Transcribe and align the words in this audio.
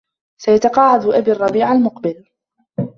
سيتقاعد 0.41 1.05
أبي 1.05 1.31
الربيع 1.31 1.71
المقبل. 1.71 2.25